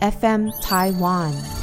[0.00, 1.57] FM Taiwan。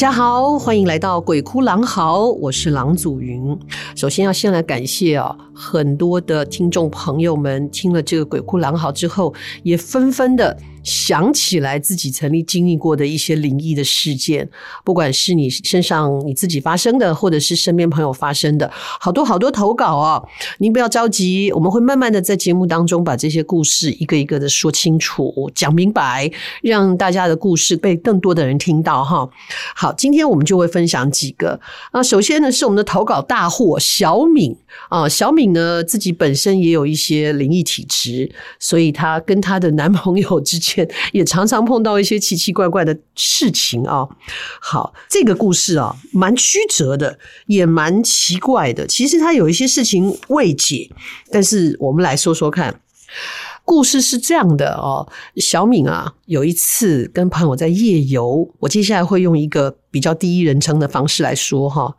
[0.00, 3.54] 大家好，欢迎来到鬼哭狼嚎，我是狼祖云。
[3.94, 10.56] 首先要先来感谢啊，很多的听众朋友们听了这个鬼哭狼嚎之后，也纷纷的。
[10.82, 14.48] 想起来自己曾经经历过的一些灵异的事件，
[14.82, 20.22] 不管是你身上你自己发生的，或者是身边朋友发生的，好多好多投稿啊！
[20.56, 26.30] 您不要着急，我们会慢慢的在节目当中把这些故事一个一个的说清楚、讲明白，
[26.62, 29.28] 让大家的故事被更多的人听到哈。
[29.76, 31.60] 好，今天我们就会分享几个
[31.92, 32.02] 啊。
[32.02, 34.56] 首先呢，是我们的投稿大户小敏
[34.88, 40.88] 啊，小敏呢自己本身也有一些灵异体质，所以她跟她的男朋友之间。
[41.12, 44.06] 也常常碰到一些奇奇怪怪的事情啊。
[44.60, 48.86] 好，这个故事啊，蛮曲折的，也蛮奇怪的。
[48.86, 50.90] 其实它有一些事情未解，
[51.30, 52.80] 但是我们来说说看。
[53.64, 55.06] 故事是这样的哦，
[55.36, 61.94] 小敏啊，有一次跟朋友在夜游，我接下来会用一个比较第一人称的方式来说哈。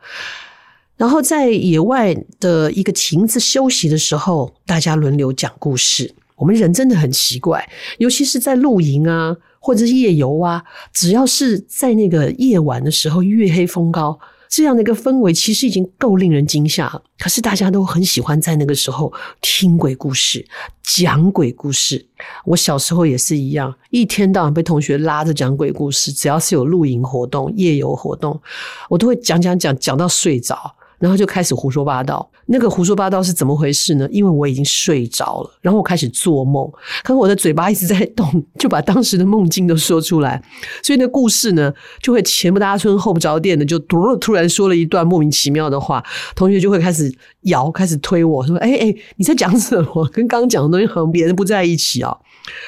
[1.02, 6.14] 然后在野外的一个亭子休息的时候，大家轮流讲故事。
[6.36, 7.68] 我们人真的很奇怪，
[7.98, 10.64] 尤其是在露营啊，或者是夜游啊，
[10.94, 17.02] 只要是在那个夜晚的时候，月黑风高这样的一个氛围，其实已经够令人惊吓。
[17.18, 20.46] 可是大家都很喜欢在那个时候听鬼故事、
[20.84, 22.06] 讲鬼故事。
[22.46, 28.40] 我小时候也是一样，一天到晚被同学拉着讲鬼故事，只要是有露营活动、夜游活动，
[28.88, 30.76] 我都会讲讲讲讲到睡着。
[31.02, 34.08] 然后就开始胡说八道，那个胡说八道是怎么回事呢？
[34.12, 36.72] 因为我已经睡着了，然后我开始做梦，
[37.04, 40.42] 可是我的嘴巴一直在动，就把当时的梦境都说出来，
[40.84, 41.74] 所以那故事呢，
[42.04, 46.04] 就会前不搭村后不着店的，就突然说了一段莫名其妙的话，
[46.36, 50.08] 同学就会开始摇，开始推我说：“哎哎，你在讲什么？
[50.10, 52.16] 跟刚刚讲的东西和别人不在一起啊！”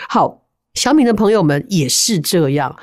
[0.10, 0.42] 好，
[0.74, 2.76] 小敏的朋友们也是这样，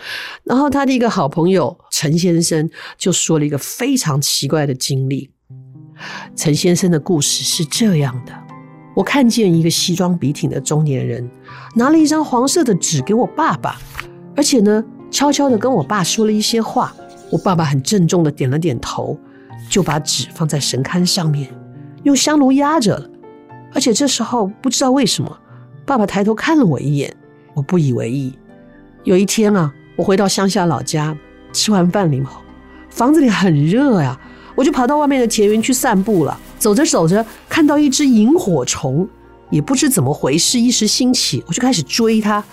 [0.44, 5.30] 然后他的一个好朋友陈先生就说了一个非常奇怪的经历。
[6.34, 8.32] 陈先生的故事是这样的：
[8.94, 11.28] 我看见一个西装笔挺的中年人，
[11.74, 13.78] 拿了一张黄色的纸给我爸爸，
[14.36, 16.92] 而且呢，悄悄地跟我爸说了一些话。
[17.30, 19.16] 我爸爸很郑重地点了点头，
[19.68, 21.48] 就把纸放在神龛上面，
[22.02, 23.08] 用香炉压着了。
[23.72, 25.38] 而且这时候不知道为什么，
[25.86, 27.14] 爸爸抬头看了我一眼，
[27.54, 28.36] 我不以为意。
[29.04, 31.16] 有一天啊，我回到乡下老家，
[31.52, 32.40] 吃完饭以后，
[32.88, 34.18] 房子里很热呀。
[34.60, 36.38] 我就跑到外面的田园去散步了。
[36.58, 39.08] 走着走着，看到一只萤火虫，
[39.48, 42.44] 也不知怎么回事，一时兴起，我就开始追它。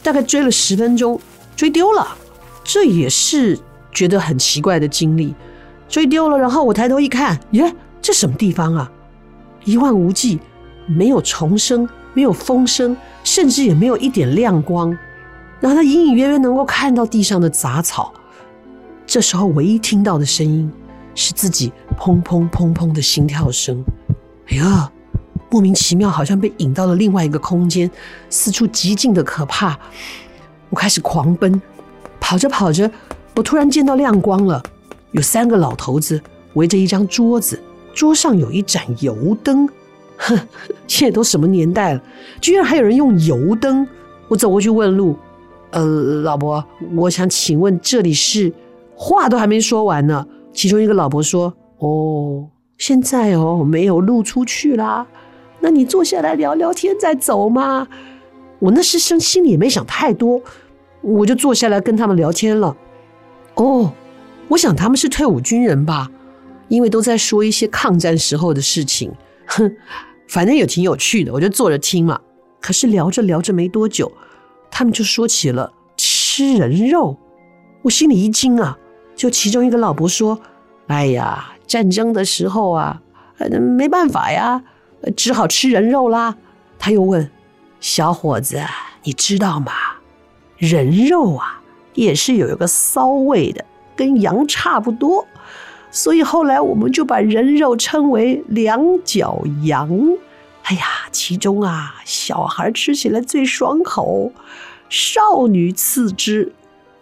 [0.00, 1.20] 大概追了十分钟，
[1.56, 2.06] 追丢了。
[2.62, 3.58] 这也是
[3.90, 5.34] 觉得很奇怪的经历。
[5.88, 8.88] 追丢了，然后我抬头一看，耶，这什么地方啊？
[9.64, 10.38] 一望无际，
[10.86, 14.96] 没有虫声，没有风声，甚至也没有一点亮光。
[15.58, 18.14] 然后他隐隐约约能够看到地上的杂草。
[19.04, 20.70] 这时候唯一听到的声音。
[21.20, 23.84] 是自己砰砰砰砰的心跳声，
[24.48, 24.90] 哎呀，
[25.50, 27.90] 莫名其妙，好像被引到了另外一个空间，
[28.30, 29.78] 四处极静的可怕。
[30.70, 31.60] 我开始狂奔，
[32.18, 32.90] 跑着跑着，
[33.36, 34.62] 我突然见到亮光了，
[35.10, 36.18] 有三个老头子
[36.54, 37.62] 围着一张桌子，
[37.92, 39.68] 桌上有一盏油灯。
[40.16, 40.38] 哼，
[40.86, 42.02] 现在都什么年代了，
[42.40, 43.86] 居然还有人用油灯？
[44.26, 45.18] 我走过去问路，
[45.72, 45.84] 呃，
[46.22, 46.64] 老伯，
[46.96, 48.50] 我想请问这里是？
[48.96, 50.26] 话都还没说完呢。
[50.52, 52.48] 其中一个老伯说：“哦，
[52.78, 55.06] 现在哦没有路出去啦，
[55.60, 57.86] 那你坐下来聊聊天再走嘛。”
[58.60, 60.40] 我那时生心里也没想太多，
[61.00, 62.76] 我就坐下来跟他们聊天了。
[63.54, 63.90] 哦，
[64.48, 66.10] 我想他们是退伍军人吧，
[66.68, 69.10] 因为都在说一些抗战时候的事情。
[69.46, 69.74] 哼，
[70.28, 72.20] 反正也挺有趣的，我就坐着听嘛。
[72.60, 74.12] 可是聊着聊着没多久，
[74.70, 77.16] 他们就说起了吃人肉。
[77.80, 78.76] 我心里一惊啊！
[79.20, 80.40] 就其中一个老伯说
[80.88, 83.02] ：“哎呀，战争的时候啊，
[83.76, 84.64] 没办法呀，
[85.14, 86.34] 只好吃人肉啦。”
[86.80, 87.30] 他又问
[87.80, 88.62] ：“小伙子，
[89.02, 89.72] 你知道吗？
[90.56, 91.60] 人肉啊，
[91.92, 93.62] 也是有一个骚味的，
[93.94, 95.26] 跟羊差不多。
[95.90, 99.90] 所以后来我们就把人肉称为两脚羊。
[100.62, 104.32] 哎呀，其中啊，小孩吃起来最爽口，
[104.88, 106.54] 少女次之，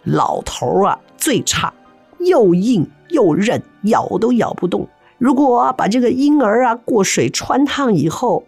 [0.03, 1.73] 老头啊最差。”
[2.19, 4.87] 又硬又韧，咬都咬不动。
[5.17, 8.45] 如果把这个婴儿啊过水穿烫以后，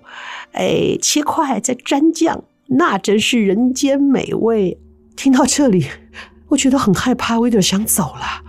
[0.54, 4.80] 哎，切块再沾酱，那真是人间美味。
[5.18, 5.86] 听到这里，
[6.50, 8.44] 我觉得很害怕，我有点想走了。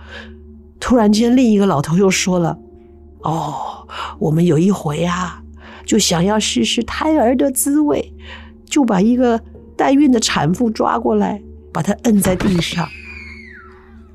[0.79, 2.57] 突然间，另一个老头又说了
[3.23, 3.87] ：“哦，
[4.19, 5.43] 我们有一回啊，
[5.85, 8.13] 就想要试试胎儿的滋味，
[8.65, 9.41] 就把一个
[9.75, 11.41] 代孕的产妇抓过来，
[11.73, 12.87] 把她摁在地上。”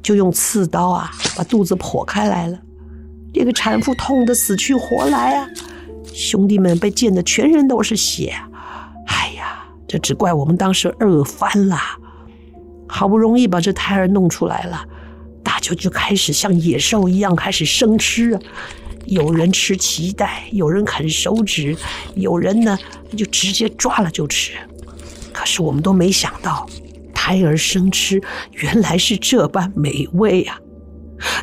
[0.02, 2.58] 就用刺刀啊，把肚子剖开来了。
[3.34, 5.48] 这个产妇痛得死去活来啊！
[6.12, 8.34] 兄弟们被溅得全身都是血。
[9.06, 11.78] 哎呀，这只怪我们当时饿翻了。
[12.88, 14.82] 好不容易把这胎儿弄出来了，
[15.42, 18.36] 大家就开始像野兽一样开始生吃。
[19.04, 21.76] 有人吃脐带，有人啃手指，
[22.14, 22.76] 有人呢
[23.16, 24.52] 就直接抓了就吃。
[25.32, 26.66] 可是我们都没想到。
[27.20, 28.22] 胎儿生吃，
[28.52, 30.56] 原来是这般美味呀！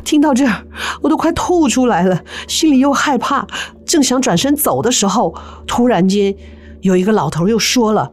[0.04, 0.64] 听到这儿，
[1.02, 3.46] 我都快吐出来了，心里又害怕。
[3.84, 5.34] 正想转身走的时候，
[5.66, 6.34] 突然间
[6.80, 8.10] 有一个老头又说了：“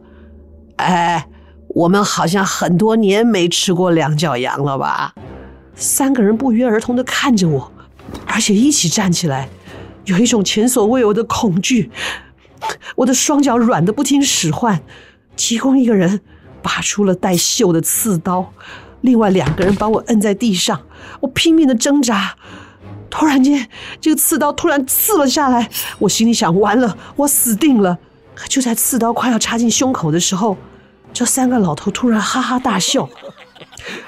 [0.76, 1.26] 哎，
[1.68, 5.14] 我们好像很多年没吃过两脚羊了吧？”
[5.74, 7.72] 三个人不约而同地看着我，
[8.26, 9.48] 而且一起站起来，
[10.04, 11.90] 有一种前所未有的恐惧。
[12.94, 14.82] 我的双脚软得不听使唤，
[15.34, 16.20] 其中一个人。
[16.64, 18.50] 拔出了带锈的刺刀，
[19.02, 20.80] 另外两个人把我摁在地上，
[21.20, 22.34] 我拼命的挣扎。
[23.10, 23.68] 突然间，
[24.00, 25.68] 这个刺刀突然刺了下来，
[25.98, 27.98] 我心里想：完了，我死定了。
[28.48, 30.56] 就在刺刀快要插进胸口的时候，
[31.12, 33.08] 这三个老头突然哈哈大笑，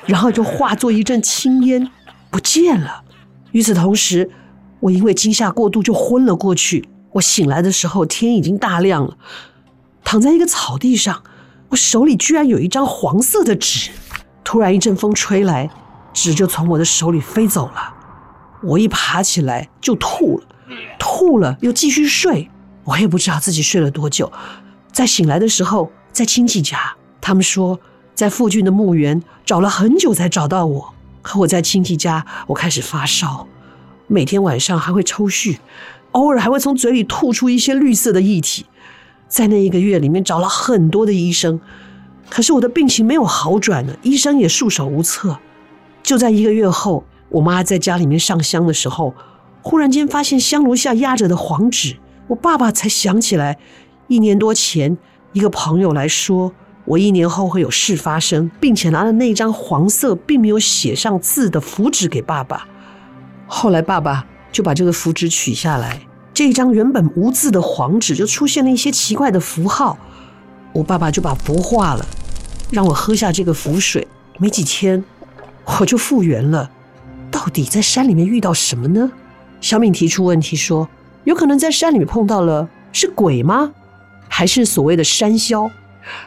[0.07, 1.89] 然后就化作一阵青烟
[2.31, 3.05] 不见了。
[3.53, 4.31] 与此同时，
[4.81, 6.89] 我因为惊吓过度就昏了过去。
[7.13, 9.17] 我醒来的时候，天已经大亮了，
[10.03, 11.23] 躺在一个草地上。
[11.69, 13.91] 我手里居然有一张黄色的纸，
[14.45, 15.69] 突然一阵风吹来，
[16.13, 17.95] 纸就从我的手里飞走了。
[18.63, 20.47] 我一爬起来就吐了，
[20.99, 22.49] 吐了又继续睡，
[22.85, 24.33] 我也不知道自己睡了多久。
[24.93, 27.79] 在醒来的时候，在亲戚家，他们说
[28.15, 30.95] 在附近的墓园找了很久才找到我。
[31.21, 33.47] 可我在亲戚家，我开始发烧，
[34.07, 35.59] 每天晚上还会抽搐，
[36.13, 38.65] 偶尔还会从嘴里吐出一些绿色的液体。
[39.29, 41.61] 在那一个月里面找了很多的医生，
[42.31, 45.39] 可是我的病情没有好转呢，医生也束手无策。
[46.03, 49.15] 就在一个月后，我妈在家里面上香的时候，
[49.63, 51.97] 忽然间发现香炉下压着的黄纸，
[52.29, 53.59] 我爸爸才想起来，
[54.07, 54.97] 一年多前
[55.33, 56.53] 一个朋友来说，
[56.85, 62.69] 我一年后会有事发生，并且拿了那张黄色并没有写上字的符纸给爸爸。
[63.49, 66.01] 后来爸爸就把这个符纸取下来。
[66.37, 69.97] 这一张原本无字的黄纸就出现了一些奇怪的符号，
[70.75, 72.05] 我爸爸就把符画了，
[72.71, 74.07] 让我喝下这个符水。
[74.37, 75.03] 没几天，
[75.65, 76.71] 我就复原了。
[77.31, 79.11] 到底在山里面遇到什么呢？
[79.63, 80.87] 小敏提出问题说
[81.25, 83.73] ：“有可能在山里面碰到了是鬼吗？
[84.29, 85.71] 还是所谓的山魈？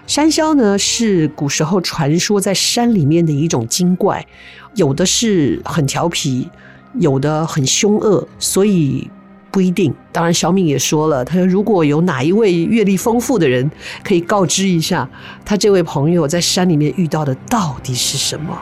[0.08, 4.26] 山魈呢，是古时候传说在山里面的一种精怪，
[4.74, 6.50] 有的是很调皮，
[6.96, 9.08] 有的很凶恶，所以。”
[9.52, 13.70] 不一定，当然小敏也说了，他说如果有哪一位阅历丰富的人
[14.04, 15.10] 可以告知一下，
[15.44, 18.56] 他这位朋友在山里面遇到的到底是什么？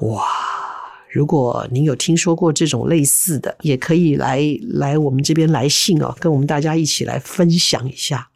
[0.00, 0.22] 哇！
[1.10, 8.28] 如果您有听说过这种类似的，也可以来来我们这边来信哦，跟我们大家一起来分享一下。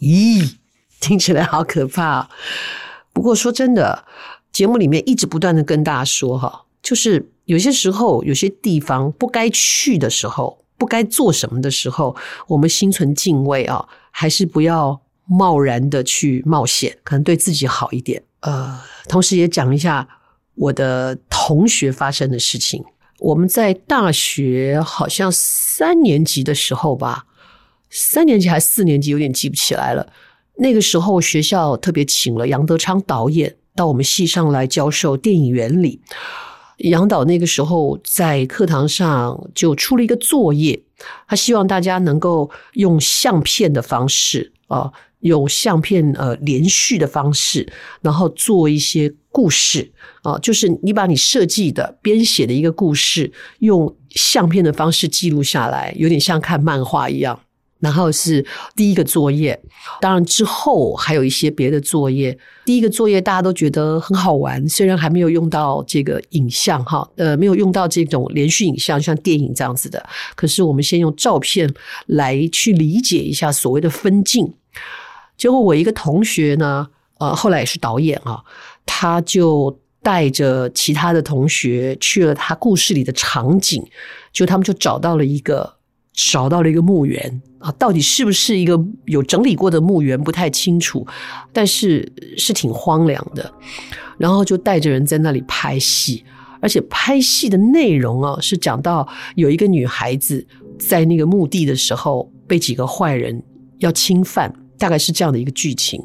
[0.00, 0.56] 咦，
[0.98, 2.28] 听起来好可怕哦。
[3.12, 4.04] 不过说真的。
[4.54, 12.14] 节目里面一直不断的跟大家说哈，就是有些时候有些地方不该去的时候，不该做什么的时候，
[12.46, 18.22] 我们心存敬畏啊，还是不要贸然的去冒险，可能对自己好一点。
[18.42, 20.08] 呃，同时也讲一下
[20.54, 22.84] 我的同学发生的事情。
[23.18, 27.26] 我们在大学好像三年级的时候吧，
[27.90, 30.12] 三年级还四年级，有点记不起来了。
[30.58, 33.56] 那个时候学校特别请了杨德昌导演。
[33.76, 36.00] 到我们系上来教授电影原理，
[36.78, 40.82] 杨导那个时候在课堂上就出了一个作业，
[41.26, 57.40] 他希望大家能够用相片的方式啊，用相片呃连续的方式，然后做一些故事啊，就是你把你设计的编写的一个故事，用相片的方式记录下来，有点像看漫画一样。
[57.84, 58.42] 然后是
[58.74, 59.60] 第一个作业，
[60.00, 62.36] 当然之后还有一些别的作业。
[62.64, 70.02] 第一个作业大家都觉得很好玩，虽然还没有用到这个影像哈，呃，没有用到这种连续影像，像电影这样子的。
[70.34, 71.70] 可是我们先用照片
[72.06, 74.54] 来去理解一下所谓的分镜。
[75.36, 76.88] 结果我一个同学呢，
[77.18, 78.42] 呃，后来也是导演啊，
[78.86, 83.84] 他就带着其他的同学去了他故事里的场景，
[84.32, 85.74] 就他们就找到了一个。
[86.14, 91.04] 找到了一个墓园啊，到底是不是一个有整理过的墓园不太清楚，
[91.52, 93.52] 但是是挺荒凉的。
[94.16, 96.24] 然后就带着人在那里拍戏，
[96.60, 100.46] 而且拍戏的内容啊是讲到有一个女孩子
[100.78, 103.42] 在那个墓地的时候被几个坏人
[103.78, 106.00] 要侵犯，大概是这样的一个剧情。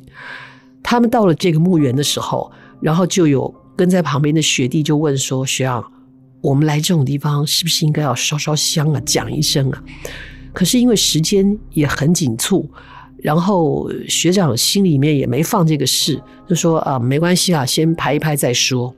[0.81, 2.51] 他们到了这个墓园的时候，
[2.81, 5.85] 然后就有跟在旁边的学弟就问说：“学长。”
[6.41, 9.83] 我们来这种地方，是不是应该要烧烧香啊，讲一声啊？
[10.53, 12.69] 可是因为时间也很紧促，
[13.17, 18.93] 然后学长心里面也没放这个事，就说啊，没关系啊，先拍一拍再说。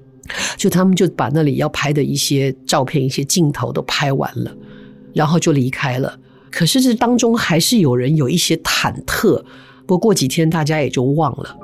[0.55, 4.55] 就他们就把那里要拍的一些照片、一些镜头都拍完了，
[5.13, 6.17] 然后就离开了。
[6.49, 9.43] 可是这当中还是有人有一些忐忑，
[9.85, 11.57] 不过过几天大家也就忘了。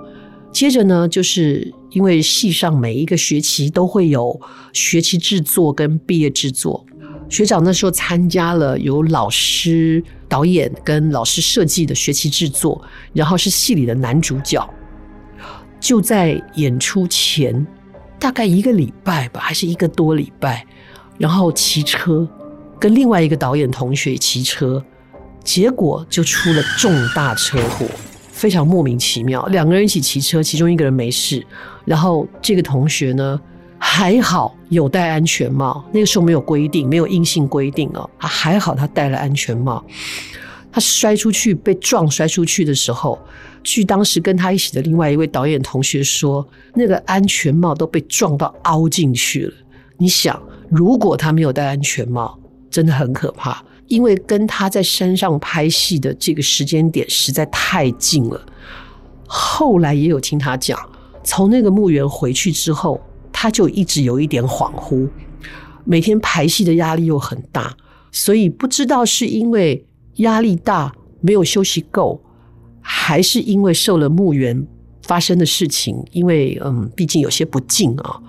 [0.58, 4.42] 接着呢，就是因为系上每一个学期都会有
[4.74, 6.84] 学期制作跟毕业制作，
[7.30, 12.84] 学长那时候参加了有老师导演跟老师设计的学期制作，
[13.14, 14.68] 然后是戏里的男主角，
[15.80, 17.68] 就在演出前
[18.18, 20.66] 大概一个礼拜吧，还是一个多礼拜，
[21.20, 22.28] 然后骑车
[22.80, 24.84] 跟另外一个导演同学骑车，
[25.44, 27.86] 结果就出了重大车祸。
[28.38, 31.44] 非常莫名其妙，两个人一起骑车，其中一个人没事，
[31.86, 33.42] 然后这个同学呢
[33.80, 39.84] 还好有戴安全帽，那个时候没有规定，没有硬性规定哦，他还好他戴了安全帽，
[40.72, 43.20] 他摔出去被撞摔出去的时候，
[43.64, 49.54] 据当时跟他一起的另外一位导演同学说，那个安全帽都被撞到凹进去了。
[49.98, 50.40] 你想，
[50.70, 52.38] 如果他没有戴安全帽，
[52.70, 53.64] 真的很可怕。
[53.88, 58.46] 因为跟他在山上拍戏的这个时间点实在太近了，
[59.26, 60.80] 后来也有听他讲，
[61.24, 63.02] 从那个墓园回去之后，
[63.32, 65.08] 他就一直有一点恍惚，
[65.84, 67.76] 每天排戏的压力又很大，
[68.12, 72.22] 所以不知道是因为压力大没有休息够，
[72.82, 74.68] 还是因为受了墓园
[75.04, 78.22] 发生的事情，因为嗯，毕竟有些不敬啊。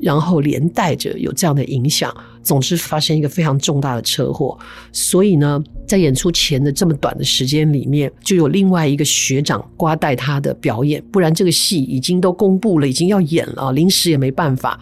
[0.00, 2.12] 然后连带着有这样的影响，
[2.42, 4.58] 总之发生一个非常重大的车祸。
[4.92, 14.80] 所以呢，在演出前的这么短的时间里面，就有另外一个学长瓜带他的表演，不然这个戏已经都公布了，已经要演了，临时也没办法。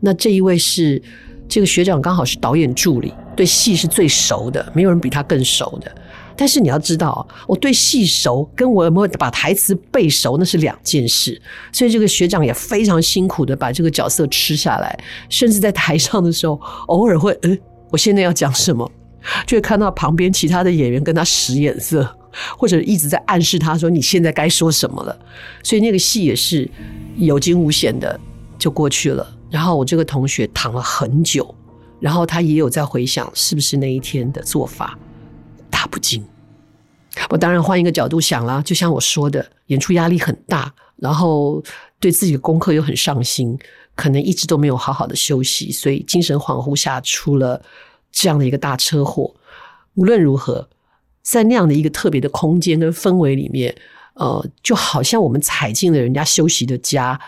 [0.00, 1.00] 那这一位是
[1.48, 5.90] 这个学长，刚好是导演助理，对戏是最熟的，没有人比他更熟的。
[6.38, 11.40] 但是你要知道，我对戏熟，跟我有没有把台词背熟，那是两件事。
[11.72, 14.98] 所以这个学长也非常辛苦的把这个角色吃下来，
[15.30, 17.58] 甚至在台上的时候，偶尔会，嗯，
[17.90, 18.90] 我现在要讲什么，
[19.46, 22.06] 就会看到旁边其他的演员跟他使眼色，
[22.58, 25.18] 或者一直在暗示他说你现在该说什么了。
[25.62, 26.68] 所以那个戏也是
[27.16, 28.20] 有惊无险的
[28.58, 29.26] 就过去了。
[29.50, 31.54] 然后我这个同学躺了很久，
[32.00, 34.98] 然后他也有在回想是不是那一天的做法。
[35.70, 36.24] 大不敬。
[37.30, 41.62] 我当然换一个角度想了，就像我说的，演出压力很大，然后
[41.98, 43.58] 对自己的功课又很上心，
[43.94, 47.62] 可能一直都没有好好的休息，所以精神恍惚下出了
[48.12, 49.34] 这样的一个大车祸。
[49.94, 50.68] 无论如何，
[51.22, 53.74] 在那样的一个特别的空间跟氛围里面，
[54.14, 57.18] 呃，就好像我们踩进了人家休息的家，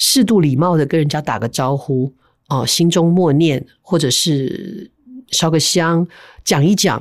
[0.00, 2.12] 适度礼貌的跟人家打个招呼，
[2.48, 4.90] 哦、心中默念，或者是
[5.28, 6.08] 烧个香，
[6.42, 7.00] 讲一讲。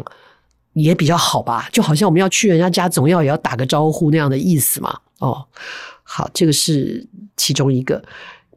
[0.74, 4.98] 也比较好吧，就好像我们要去人家家，总要也要打个招呼那样的意思嘛。
[5.18, 5.46] 哦，
[6.03, 8.01] 好，这个是其中一个。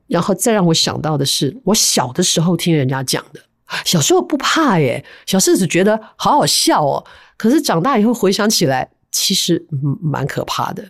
[0.06, 3.40] 然后再让我想到的是，我小的时候听人家讲的，
[3.84, 7.04] 小时候不怕耶，小时候只觉得好好笑哦。
[7.37, 9.66] 可是长大以后回想起来，其实
[10.00, 10.87] 蛮可怕的。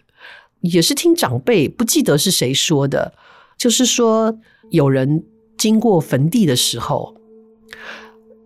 [0.61, 3.15] 也是听长辈不记得是谁说的，
[3.63, 4.37] 就是说
[4.71, 5.23] 有人
[5.57, 7.15] 经过坟地的时候。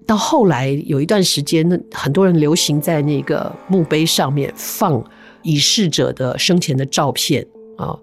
[0.06, 5.02] 到后来有一段时间，很多人流行在那个墓碑上面放
[5.42, 7.44] 已逝者的生前的照片
[7.78, 7.99] 啊。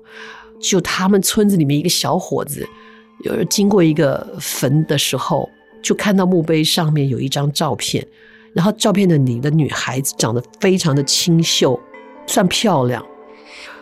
[0.60, 2.67] 就他们村子里面一个小伙子，
[3.24, 5.48] 有经过一个坟的时候，
[5.84, 8.05] 就看到墓碑上面有一张照片，
[8.53, 11.79] 然后照片的你的女孩子长得非常的清秀，
[12.25, 13.05] 算漂亮。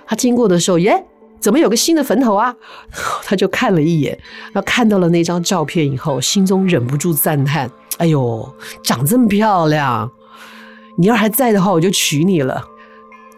[0.05, 1.03] 他经过的时候，耶，
[1.41, 2.55] 怎么有个新的坟头啊？
[3.25, 4.17] 他就看了一眼，
[4.53, 10.09] 然后看到了那张照片以后，心中忍不住赞叹：“哎呦，长这么漂亮！
[10.97, 12.63] 你要还在的话，我就娶你了。”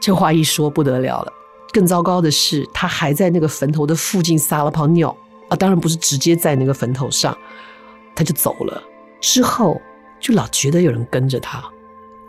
[0.01, 1.31] 这话一说不得了了。
[1.71, 5.15] 更糟糕的是，他还在那个坟头的附近撒了泡尿
[5.47, 5.55] 啊！
[5.55, 7.35] 当然不是直接在那个坟头上。
[8.13, 8.83] 他就走了，
[9.19, 9.81] 之后
[10.19, 11.63] 就老觉得有人跟着他，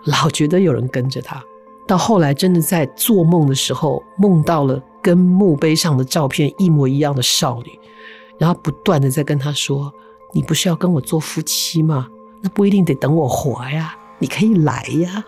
[0.04, 1.44] 老觉得有人跟着他，
[1.86, 7.78] 到后来真的在做梦的时候，梦到了跟墓碑上的照片一模一样的少女，
[8.38, 9.92] 然后不断的在跟他说
[10.32, 12.08] ：“你不是要跟我做夫妻吗？
[12.42, 15.24] 那不一定得等我活呀，你可以来呀。”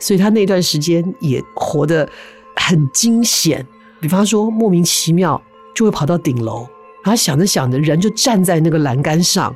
[0.00, 2.08] 所以他那段时间也活得
[2.56, 3.66] 很惊险，
[4.00, 5.40] 比方说莫名其妙
[5.74, 6.66] 就会跑到顶楼。
[7.04, 9.54] 然后想着想着，人就站在那个栏杆上，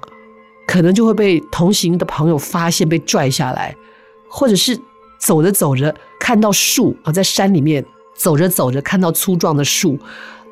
[0.67, 3.75] 可能就会被同行的朋友发现，被拽下来，
[4.29, 4.79] 或者是
[5.23, 9.97] 走着走着看到树啊，在山里面走着走着看到粗壮的树，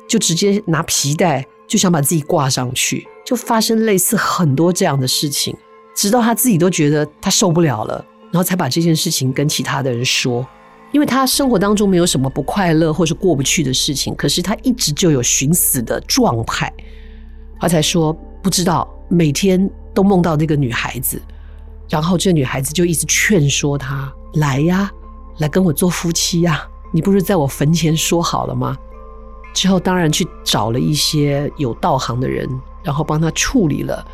[0.07, 5.53] 就直接拿皮带就想把自己挂上去，就发生类似很多这样的事情，
[5.93, 10.47] 直到他自己都觉得他受不了了，然后才把这件事情跟其他的人说。
[10.93, 16.71] 因为他生活当中没有什么不快乐或是过不去的事情，可是他一直就有寻死的状态，
[17.59, 21.21] 他才说不知道，每天都梦到那个女孩子，
[21.89, 24.91] 然后这女孩子就一直劝说他来呀，
[25.37, 28.77] 来跟我做夫妻呀，你不是在我坟前说好了吗？
[29.53, 32.49] 之后当然去找了一些有道行的人，
[32.83, 34.05] 然后帮他处理了，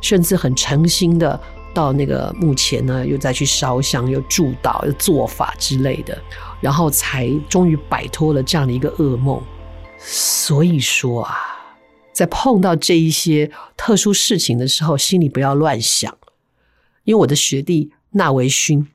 [0.00, 1.40] 甚至很诚心的。
[1.74, 6.22] 到那个墓前呢，又再去烧香，又祝祷，又做法之类的，
[6.60, 9.42] 然后才终于摆脱了这样的一个噩梦。
[9.98, 11.34] 所以说啊，
[12.12, 16.14] 在碰到这一些特殊事情的时候，心里不要乱想，
[17.04, 18.86] 因为我的学弟纳维勋。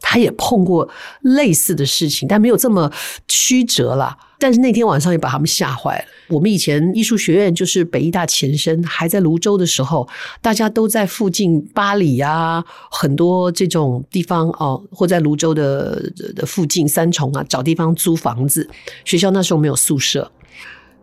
[0.00, 0.88] 他也碰过
[1.22, 2.90] 类似的事情，但没有这么
[3.26, 4.16] 曲折啦。
[4.40, 6.04] 但是那天晚上也把他们吓坏了。
[6.28, 10.08] 我们以前艺术学院就是北艺大前身，还在泸州的时候，
[10.40, 16.00] 大家都在附近八里啊，很多这种地方哦，或在泸州的
[16.36, 18.68] 的附近三重啊，找地方租房子。
[19.04, 20.30] 学校那时候没有宿舍，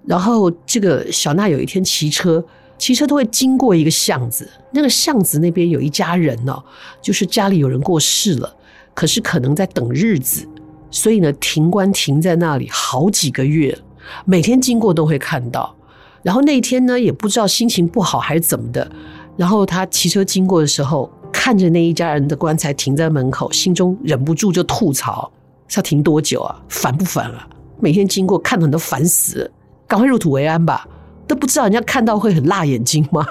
[0.05, 2.41] 然后这个小娜有一天骑车，
[2.77, 6.63] 骑车都会经过一个巷子，那个巷子那边有一家人哦，
[7.01, 8.55] 就是家里有人过世了。
[8.95, 10.47] 可是可能在等日子，
[10.89, 13.77] 所以呢，停棺停在那里好几个月，
[14.25, 15.75] 每天经过都会看到。
[16.23, 18.89] 然后那天呢，也不知道心情不好还是怎么的，
[19.37, 25.31] 然后他骑车经过的时候，看着那一家人的棺材停在门口，心中忍不住就吐槽：
[25.75, 26.63] 要停多久啊？
[26.67, 27.47] 烦不烦啊？
[27.79, 29.51] 每天经过看的都烦死，
[29.85, 30.87] 赶快入土为安吧！
[31.27, 33.27] 都不知道人家看到会很辣眼睛吗？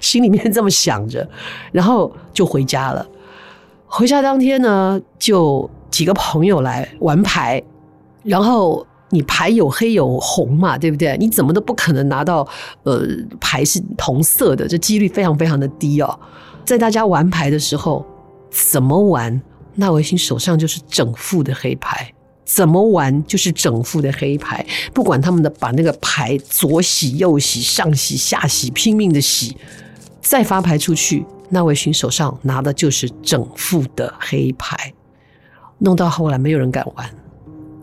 [0.00, 1.26] 心里面这么想着，
[1.72, 3.04] 然后就回家了。
[3.90, 7.60] 回家当天呢，就几个朋友来玩牌，
[8.22, 11.16] 然后你牌有黑有红嘛，对不对？
[11.18, 12.46] 你怎么都不可能拿到
[12.84, 13.04] 呃
[13.40, 16.18] 牌是同色的，这几率非常非常的低哦。
[16.64, 18.06] 在大家玩牌的时候，
[18.48, 19.42] 怎么玩，
[19.74, 29.56] 纳维新手上就是整副的黑牌，怎么玩就是整副的黑牌，不管他们的把那个牌左洗右洗上洗下洗，拼命的洗，
[30.20, 31.26] 再发牌出去。
[31.52, 34.94] 纳维勋手上拿的就是整副的黑牌，
[35.78, 37.10] 弄到后来没有人敢玩。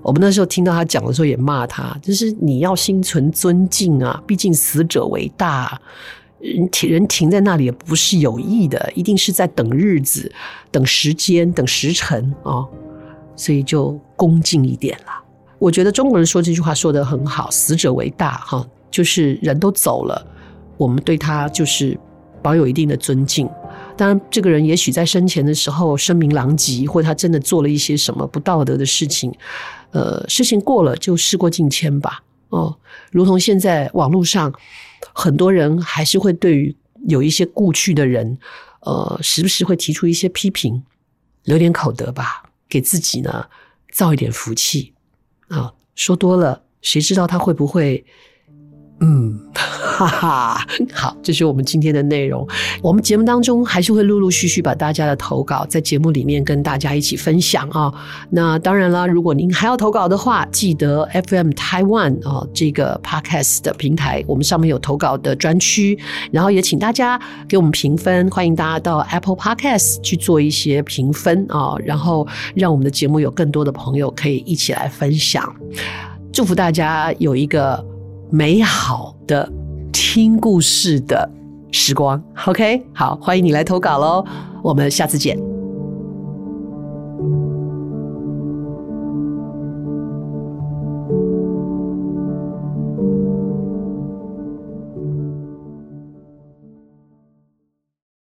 [0.02, 5.78] 我们那时候听到他讲的时候也骂他，就是你要心存尊敬啊，毕竟死者为大，
[6.40, 10.32] 人停人停在那里也不是有意的，一定是在等日子、
[10.72, 12.66] 等时间、等时辰啊，
[13.36, 15.22] 所以就恭敬一点啦。
[15.60, 20.26] 我觉得中国人说这句话说得很好，“死者为大”哈，就是人都走了，
[20.78, 22.00] 我们对他就是。
[22.40, 23.50] 保有一定的尊敬，
[23.98, 29.34] 当然，这个人也许在生前的时候声名狼藉，或者他真的做了一些什么不道德的事情，
[29.92, 32.24] 呃，事情过了就事过境迁吧。
[32.50, 32.78] 哦，
[33.12, 34.54] 如同现在网络上
[35.14, 36.76] 很多人还是会对于
[37.08, 38.38] 有一些故去的人，
[38.82, 40.84] 呃，时不时会提出一些批评，
[41.44, 43.48] 留点口德吧，给自己呢
[43.92, 44.94] 造一点福气
[45.48, 48.06] 啊，说多了，谁知道他会不会？
[49.00, 52.48] 嗯，哈哈， 好，这是我们今天的内容。
[52.82, 57.94] 我们节目当中还是会陆陆续续把大家的投稿在节目里面跟大家一起分享啊。
[58.32, 65.98] 那当然了，如果您还要投稿的话，记得 FM Taiwan 啊这个 Podcast 的平台，我们上面有投稿的专区，
[66.32, 75.56] 然后也请大家给我们评分，欢迎大家到 Apple Podcast 去做一些评分啊，然后让我们的节目有更多的朋友可以一起来分享。
[76.34, 77.84] 祝福大家有一个
[78.30, 79.50] 美好的
[79.92, 81.30] 听故事的
[81.72, 82.22] 时光。
[82.46, 84.26] OK，好，欢迎你来投稿喽，
[84.62, 85.57] 我们下次见。